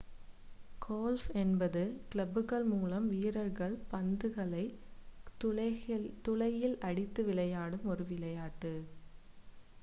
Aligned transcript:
golf 0.81 1.27
என்பது 1.33 1.81
கிளப்புகள் 2.09 2.65
மூலம் 2.65 3.09
வீரர்கள் 3.09 3.75
பந்துகளை 3.91 4.63
துளையில் 6.23 6.79
அடித்து 6.81 7.23
விளையாடும் 7.23 7.85
ஒரு 7.85 8.05
விளையாட்டு 8.05 8.73